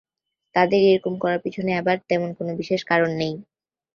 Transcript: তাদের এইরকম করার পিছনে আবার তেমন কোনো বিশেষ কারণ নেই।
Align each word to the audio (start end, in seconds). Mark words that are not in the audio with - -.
তাদের 0.55 0.81
এইরকম 0.83 1.13
করার 1.17 1.39
পিছনে 1.45 1.71
আবার 1.77 1.97
তেমন 2.09 2.29
কোনো 2.33 2.51
বিশেষ 2.59 2.81
কারণ 2.85 3.09
নেই। 3.17 3.33